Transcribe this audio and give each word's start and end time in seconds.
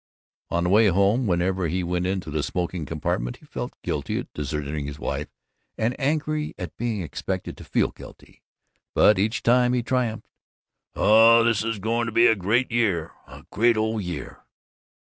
On 0.49 0.63
the 0.63 0.69
way 0.71 0.87
home, 0.87 1.27
whenever 1.27 1.67
he 1.67 1.83
went 1.83 2.07
into 2.07 2.31
the 2.31 2.41
smoking 2.41 2.87
compartment 2.87 3.37
he 3.37 3.45
felt 3.45 3.79
guilty 3.83 4.17
at 4.17 4.33
deserting 4.33 4.87
his 4.87 4.97
wife 4.97 5.27
and 5.77 5.95
angry 5.99 6.55
at 6.57 6.75
being 6.75 7.03
expected 7.03 7.55
to 7.57 7.63
feel 7.63 7.91
guilty, 7.91 8.41
but 8.95 9.19
each 9.19 9.43
time 9.43 9.73
he 9.73 9.83
triumphed, 9.83 10.27
"Oh, 10.95 11.43
this 11.43 11.63
is 11.63 11.77
going 11.77 12.07
to 12.07 12.11
be 12.11 12.25
a 12.25 12.35
great 12.35 12.71
year, 12.71 13.11
a 13.27 13.45
great 13.51 13.77
old 13.77 14.01
year!" 14.01 14.41